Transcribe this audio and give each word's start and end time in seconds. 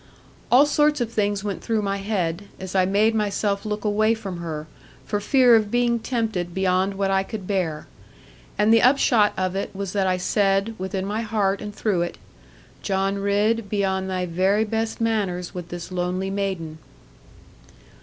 All 0.51 0.65
sorts 0.65 0.99
of 0.99 1.11
things 1.11 1.43
went 1.43 1.61
through 1.63 1.83
my 1.83 1.97
head, 1.97 2.45
as 2.59 2.73
I 2.73 2.85
made 2.87 3.13
myself 3.13 3.67
look 3.67 3.85
away 3.85 4.15
from 4.15 4.37
her, 4.37 4.65
for 5.05 5.19
fear 5.19 5.55
of 5.55 5.69
being 5.69 5.99
tempted 5.99 6.55
beyond 6.55 6.95
what 6.95 7.11
I 7.11 7.21
could 7.21 7.45
bear. 7.45 7.85
And 8.57 8.73
the 8.73 8.81
upshot 8.81 9.31
of 9.37 9.55
it 9.55 9.75
was 9.75 9.93
that 9.93 10.07
I 10.07 10.17
said, 10.17 10.73
within 10.79 11.05
my 11.05 11.21
heart 11.21 11.61
and 11.61 11.71
through 11.71 12.01
it, 12.01 12.17
'John 12.81 13.19
Ridd, 13.19 13.69
be 13.69 13.85
on 13.85 14.07
thy 14.07 14.25
very 14.25 14.63
best 14.65 15.01
manners 15.01 15.53
with 15.53 15.69
this 15.69 15.91
lonely 15.91 16.31
maiden.' 16.31 16.79